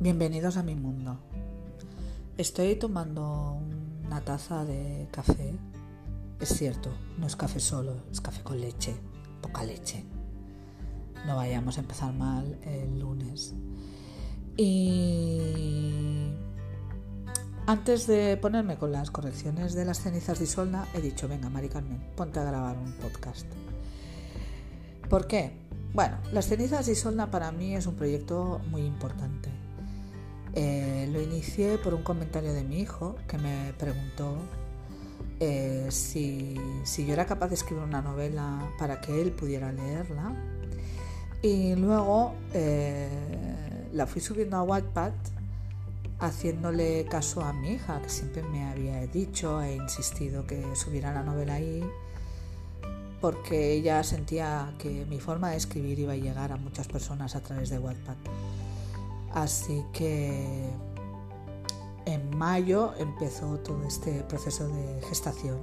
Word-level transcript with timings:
Bienvenidos 0.00 0.56
a 0.56 0.62
mi 0.62 0.76
mundo. 0.76 1.18
Estoy 2.36 2.76
tomando 2.76 3.58
una 4.06 4.20
taza 4.20 4.64
de 4.64 5.08
café. 5.10 5.52
Es 6.38 6.50
cierto, 6.50 6.90
no 7.18 7.26
es 7.26 7.34
café 7.34 7.58
solo, 7.58 7.96
es 8.12 8.20
café 8.20 8.44
con 8.44 8.60
leche, 8.60 8.94
poca 9.42 9.64
leche. 9.64 10.04
No 11.26 11.34
vayamos 11.34 11.78
a 11.78 11.80
empezar 11.80 12.12
mal 12.12 12.60
el 12.62 13.00
lunes. 13.00 13.54
Y 14.56 16.30
antes 17.66 18.06
de 18.06 18.36
ponerme 18.36 18.76
con 18.76 18.92
las 18.92 19.10
correcciones 19.10 19.74
de 19.74 19.84
las 19.84 20.00
cenizas 20.00 20.38
de 20.38 20.78
he 20.94 21.00
dicho, 21.00 21.26
venga, 21.26 21.50
Mari 21.50 21.70
Carmen, 21.70 22.00
ponte 22.14 22.38
a 22.38 22.44
grabar 22.44 22.78
un 22.78 22.92
podcast. 22.92 23.48
¿Por 25.10 25.26
qué? 25.26 25.58
Bueno, 25.92 26.18
las 26.32 26.46
cenizas 26.46 26.86
de 26.86 26.92
Isolda 26.92 27.32
para 27.32 27.50
mí 27.50 27.74
es 27.74 27.88
un 27.88 27.96
proyecto 27.96 28.60
muy 28.70 28.82
importante 28.82 29.50
lo 31.18 31.24
inicié 31.24 31.78
por 31.78 31.94
un 31.94 32.04
comentario 32.04 32.52
de 32.52 32.62
mi 32.62 32.78
hijo 32.78 33.16
que 33.26 33.38
me 33.38 33.72
preguntó 33.76 34.36
eh, 35.40 35.88
si, 35.90 36.54
yo 36.96 37.12
era 37.12 37.26
capaz 37.26 37.48
de 37.48 37.56
escribir 37.56 37.82
una 37.82 38.00
novela 38.00 38.70
para 38.78 39.00
que 39.00 39.20
él 39.20 39.32
pudiera 39.32 39.72
leerla. 39.72 40.32
Y 41.42 41.74
luego 41.74 42.34
eh, 42.54 43.08
la 43.92 44.06
fui 44.06 44.20
subiendo 44.20 44.56
a 44.58 44.62
Wattpad 44.62 45.12
haciéndole 46.20 47.04
caso 47.06 47.40
a 47.40 47.52
mi 47.52 47.72
hija, 47.72 48.00
que 48.00 48.08
siempre 48.08 48.42
me 48.44 48.64
había 48.64 49.04
dicho 49.08 49.60
e 49.60 49.74
insistido 49.74 50.46
que 50.46 50.76
subiera 50.76 51.12
la 51.12 51.24
novela 51.24 51.54
ahí, 51.54 51.82
porque 53.20 53.72
ella 53.72 54.04
sentía 54.04 54.72
que 54.78 55.04
mi 55.06 55.18
forma 55.18 55.50
de 55.50 55.56
escribir 55.56 55.98
iba 55.98 56.12
a 56.12 56.16
llegar 56.16 56.52
a 56.52 56.56
muchas 56.56 56.86
personas 56.86 57.34
a 57.34 57.40
través 57.40 57.70
de 57.70 57.78
Wattpad. 57.80 58.16
Así 59.34 59.84
que 59.92 60.70
en 62.08 62.36
mayo 62.36 62.94
empezó 62.98 63.58
todo 63.58 63.84
este 63.84 64.22
proceso 64.24 64.68
de 64.68 65.00
gestación. 65.08 65.58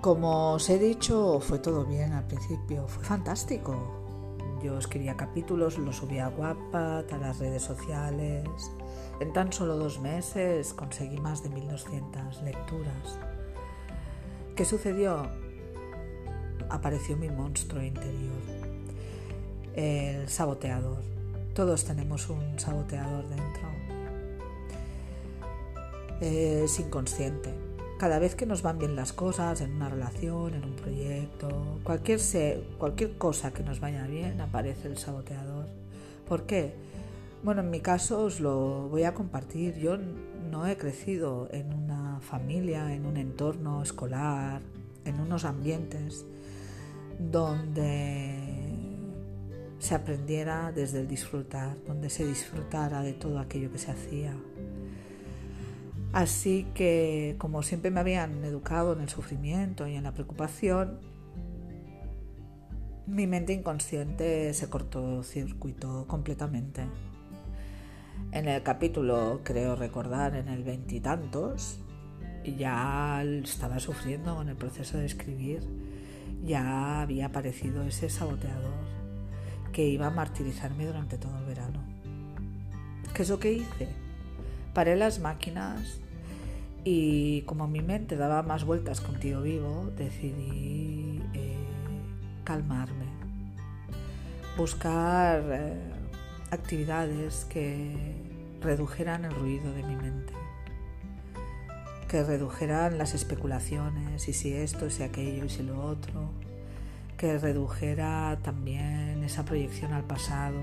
Como 0.00 0.52
os 0.54 0.68
he 0.68 0.78
dicho, 0.78 1.40
fue 1.40 1.58
todo 1.58 1.84
bien 1.84 2.12
al 2.12 2.26
principio, 2.26 2.86
fue 2.88 3.04
fantástico. 3.04 3.74
Yo 4.62 4.78
escribía 4.78 5.16
capítulos, 5.16 5.78
los 5.78 5.96
subía 5.96 6.26
a 6.26 6.28
Wattpad, 6.30 7.12
a 7.12 7.18
las 7.18 7.38
redes 7.38 7.62
sociales. 7.62 8.44
En 9.20 9.32
tan 9.32 9.52
solo 9.52 9.76
dos 9.76 10.00
meses 10.00 10.74
conseguí 10.74 11.18
más 11.18 11.42
de 11.42 11.50
1200 11.50 12.42
lecturas. 12.42 13.18
¿Qué 14.54 14.64
sucedió? 14.64 15.30
Apareció 16.68 17.16
mi 17.16 17.28
monstruo 17.28 17.82
interior, 17.82 18.42
el 19.74 20.28
saboteador 20.28 21.16
todos 21.56 21.84
tenemos 21.84 22.28
un 22.28 22.58
saboteador 22.58 23.26
dentro. 23.28 23.85
Es 26.20 26.80
inconsciente. 26.80 27.52
Cada 27.98 28.18
vez 28.18 28.34
que 28.34 28.46
nos 28.46 28.62
van 28.62 28.78
bien 28.78 28.94
las 28.96 29.12
cosas, 29.12 29.60
en 29.60 29.72
una 29.72 29.88
relación, 29.88 30.54
en 30.54 30.64
un 30.64 30.76
proyecto, 30.76 31.78
cualquier, 31.82 32.20
cualquier 32.78 33.16
cosa 33.16 33.52
que 33.52 33.62
nos 33.62 33.80
vaya 33.80 34.06
bien, 34.06 34.40
aparece 34.40 34.88
el 34.88 34.98
saboteador. 34.98 35.66
¿Por 36.28 36.44
qué? 36.44 36.74
Bueno, 37.42 37.60
en 37.60 37.70
mi 37.70 37.80
caso 37.80 38.24
os 38.24 38.40
lo 38.40 38.88
voy 38.88 39.04
a 39.04 39.14
compartir. 39.14 39.76
Yo 39.76 39.96
no 40.50 40.66
he 40.66 40.76
crecido 40.76 41.48
en 41.52 41.72
una 41.72 42.20
familia, 42.20 42.94
en 42.94 43.06
un 43.06 43.16
entorno 43.16 43.82
escolar, 43.82 44.60
en 45.04 45.20
unos 45.20 45.44
ambientes 45.44 46.26
donde 47.18 48.34
se 49.78 49.94
aprendiera 49.94 50.72
desde 50.72 51.00
el 51.00 51.08
disfrutar, 51.08 51.76
donde 51.86 52.10
se 52.10 52.26
disfrutara 52.26 53.02
de 53.02 53.12
todo 53.12 53.38
aquello 53.38 53.70
que 53.70 53.78
se 53.78 53.90
hacía. 53.90 54.34
Así 56.16 56.66
que, 56.72 57.34
como 57.36 57.62
siempre 57.62 57.90
me 57.90 58.00
habían 58.00 58.42
educado 58.42 58.94
en 58.94 59.02
el 59.02 59.10
sufrimiento 59.10 59.86
y 59.86 59.96
en 59.96 60.04
la 60.04 60.12
preocupación, 60.12 60.98
mi 63.06 63.26
mente 63.26 63.52
inconsciente 63.52 64.54
se 64.54 64.70
cortó 64.70 65.22
circuito 65.22 66.06
completamente. 66.08 66.86
En 68.32 68.48
el 68.48 68.62
capítulo, 68.62 69.42
creo 69.44 69.76
recordar, 69.76 70.36
en 70.36 70.48
el 70.48 70.64
veintitantos, 70.64 71.80
ya 72.46 73.22
estaba 73.22 73.78
sufriendo 73.78 74.36
con 74.36 74.48
el 74.48 74.56
proceso 74.56 74.96
de 74.96 75.04
escribir, 75.04 75.68
ya 76.46 77.02
había 77.02 77.26
aparecido 77.26 77.82
ese 77.82 78.08
saboteador 78.08 78.72
que 79.70 79.86
iba 79.86 80.06
a 80.06 80.10
martirizarme 80.10 80.86
durante 80.86 81.18
todo 81.18 81.38
el 81.40 81.44
verano. 81.44 81.84
¿Qué 83.12 83.20
es 83.20 83.28
lo 83.28 83.38
que 83.38 83.52
hice? 83.52 83.88
Paré 84.72 84.96
las 84.96 85.20
máquinas 85.20 86.00
y 86.88 87.42
como 87.42 87.66
mi 87.66 87.82
mente 87.82 88.14
daba 88.16 88.44
más 88.44 88.64
vueltas 88.64 89.00
contigo 89.00 89.42
vivo, 89.42 89.90
decidí 89.96 91.20
eh, 91.34 91.56
calmarme, 92.44 93.06
buscar 94.56 95.42
eh, 95.50 95.74
actividades 96.52 97.44
que 97.46 97.92
redujeran 98.60 99.24
el 99.24 99.34
ruido 99.34 99.72
de 99.72 99.82
mi 99.82 99.96
mente, 99.96 100.32
que 102.06 102.22
redujeran 102.22 102.98
las 102.98 103.14
especulaciones 103.14 104.28
y 104.28 104.32
si 104.32 104.52
esto, 104.52 104.88
si 104.88 105.02
aquello 105.02 105.46
y 105.46 105.48
si 105.48 105.64
lo 105.64 105.84
otro, 105.84 106.30
que 107.16 107.36
redujera 107.36 108.38
también 108.44 109.24
esa 109.24 109.44
proyección 109.44 109.92
al 109.92 110.04
pasado, 110.04 110.60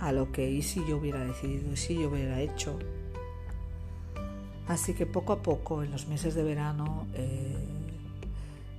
a 0.00 0.10
lo 0.10 0.32
que 0.32 0.50
y 0.50 0.62
si 0.62 0.80
yo 0.88 0.96
hubiera 0.96 1.22
decidido, 1.22 1.70
y 1.70 1.76
si 1.76 1.96
yo 1.96 2.08
hubiera 2.08 2.40
hecho. 2.40 2.78
Así 4.68 4.94
que 4.94 5.06
poco 5.06 5.32
a 5.32 5.42
poco, 5.42 5.82
en 5.82 5.90
los 5.90 6.06
meses 6.06 6.34
de 6.34 6.42
verano, 6.42 7.06
eh, 7.14 7.56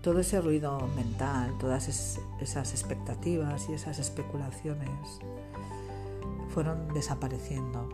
todo 0.01 0.19
ese 0.19 0.41
ruido 0.41 0.87
mental, 0.95 1.55
todas 1.59 1.87
esas 2.39 2.71
expectativas 2.71 3.69
y 3.69 3.73
esas 3.73 3.99
especulaciones 3.99 5.19
fueron 6.53 6.93
desapareciendo. 6.93 7.89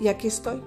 Y 0.00 0.08
aquí 0.08 0.28
estoy, 0.28 0.62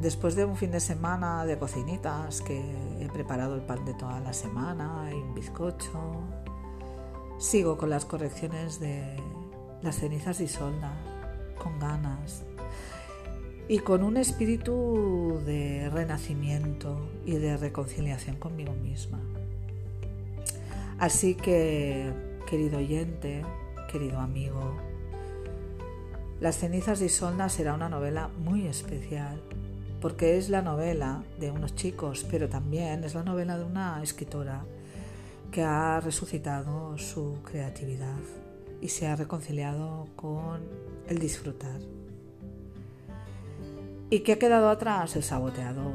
Después 0.00 0.34
de 0.34 0.46
un 0.46 0.56
fin 0.56 0.70
de 0.70 0.80
semana 0.80 1.44
de 1.44 1.58
cocinitas, 1.58 2.40
que 2.40 2.58
he 3.00 3.08
preparado 3.10 3.54
el 3.54 3.60
pan 3.60 3.84
de 3.84 3.92
toda 3.92 4.18
la 4.20 4.32
semana 4.32 5.10
y 5.12 5.14
un 5.14 5.34
bizcocho, 5.34 6.22
sigo 7.38 7.76
con 7.76 7.90
las 7.90 8.06
correcciones 8.06 8.80
de 8.80 9.16
las 9.82 9.96
cenizas 9.96 10.38
de 10.38 10.44
Isolda, 10.44 10.94
con 11.62 11.78
ganas 11.78 12.44
y 13.70 13.78
con 13.78 14.02
un 14.02 14.16
espíritu 14.16 15.40
de 15.46 15.88
renacimiento 15.90 17.08
y 17.24 17.34
de 17.34 17.56
reconciliación 17.56 18.34
conmigo 18.34 18.72
misma. 18.72 19.20
Así 20.98 21.36
que, 21.36 22.12
querido 22.48 22.78
oyente, 22.78 23.44
querido 23.90 24.18
amigo, 24.18 24.76
Las 26.40 26.56
cenizas 26.56 26.98
de 26.98 27.06
Isolda 27.06 27.48
será 27.48 27.74
una 27.74 27.88
novela 27.88 28.28
muy 28.38 28.66
especial 28.66 29.40
porque 30.00 30.36
es 30.36 30.48
la 30.48 30.62
novela 30.62 31.22
de 31.38 31.52
unos 31.52 31.76
chicos, 31.76 32.26
pero 32.28 32.48
también 32.48 33.04
es 33.04 33.14
la 33.14 33.22
novela 33.22 33.56
de 33.56 33.64
una 33.64 34.02
escritora 34.02 34.64
que 35.52 35.62
ha 35.62 36.00
resucitado 36.00 36.98
su 36.98 37.36
creatividad 37.44 38.18
y 38.80 38.88
se 38.88 39.06
ha 39.06 39.14
reconciliado 39.14 40.08
con 40.16 40.62
el 41.08 41.18
disfrutar. 41.18 41.99
¿Y 44.12 44.20
qué 44.20 44.32
ha 44.32 44.38
quedado 44.40 44.70
atrás? 44.70 45.14
El 45.14 45.22
saboteador, 45.22 45.92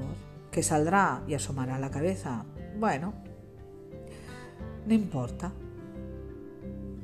que 0.50 0.64
saldrá 0.64 1.22
y 1.28 1.34
asomará 1.34 1.78
la 1.80 1.92
cabeza. 1.92 2.46
Bueno, 2.80 3.14
no 4.88 4.94
importa. 4.94 5.52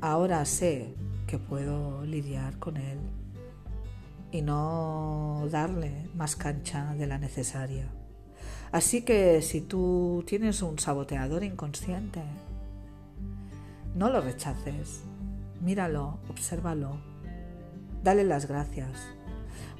Ahora 0.00 0.42
sé 0.46 0.94
que 1.26 1.38
puedo 1.38 2.02
lidiar 2.06 2.58
con 2.58 2.78
él 2.78 2.98
y 4.30 4.40
no 4.40 5.46
darle 5.50 6.08
más 6.14 6.34
cancha 6.34 6.94
de 6.94 7.06
la 7.06 7.18
necesaria. 7.18 7.88
Así 8.72 9.02
que 9.02 9.42
si 9.42 9.60
tú 9.60 10.24
tienes 10.26 10.62
un 10.62 10.78
saboteador 10.78 11.44
inconsciente, 11.44 12.22
no 13.94 14.08
lo 14.08 14.22
rechaces, 14.22 15.02
míralo, 15.60 16.20
obsérvalo, 16.30 16.96
dale 18.02 18.24
las 18.24 18.48
gracias, 18.48 18.98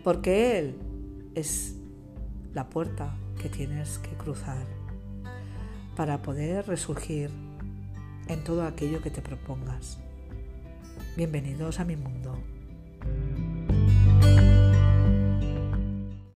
porque 0.05 0.59
Él 0.59 0.92
es 1.35 1.77
la 2.53 2.69
puerta 2.69 3.17
que 3.41 3.49
tienes 3.49 3.99
que 3.99 4.11
cruzar 4.17 4.67
para 5.97 6.23
poder 6.23 6.67
resurgir 6.67 7.31
en 8.29 8.45
todo 8.45 8.65
aquello 8.65 9.03
que 9.03 9.11
te 9.11 9.23
propongas. 9.23 9.99
Bienvenidos 11.17 11.81
a 11.81 11.85
mi 11.85 11.97
mundo. 11.97 12.39